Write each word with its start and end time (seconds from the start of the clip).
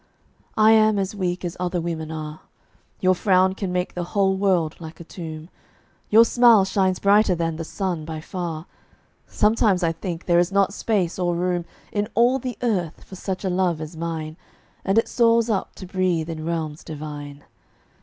I 0.57 0.71
am 0.71 0.97
as 0.97 1.13
weak 1.15 1.45
as 1.45 1.55
other 1.59 1.79
women 1.79 2.11
are: 2.11 2.39
Your 3.01 3.13
frown 3.13 3.53
can 3.53 3.71
make 3.71 3.93
the 3.93 4.03
whole 4.15 4.35
world 4.35 4.75
like 4.81 4.99
a 4.99 5.03
tomb; 5.03 5.47
Your 6.09 6.25
smile 6.25 6.65
shines 6.65 6.97
brighter 6.97 7.35
than 7.35 7.57
the 7.57 7.63
sun, 7.63 8.03
by 8.03 8.19
far. 8.19 8.65
Sometimes 9.27 9.83
I 9.83 9.91
think 9.91 10.25
there 10.25 10.39
is 10.39 10.51
not 10.51 10.73
space 10.73 11.19
or 11.19 11.35
room 11.35 11.65
In 11.91 12.07
all 12.15 12.39
the 12.39 12.57
earth 12.63 13.03
for 13.03 13.15
such 13.15 13.45
a 13.45 13.49
love 13.51 13.79
as 13.79 13.95
mine, 13.95 14.37
And 14.83 14.97
it 14.97 15.07
soars 15.07 15.51
up 15.51 15.75
to 15.75 15.85
breathe 15.85 16.31
in 16.31 16.45
realms 16.47 16.83
divine. 16.83 17.43